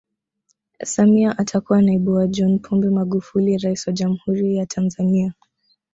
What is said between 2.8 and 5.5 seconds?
Magufuli rais wa Jamhuri ya Tanzania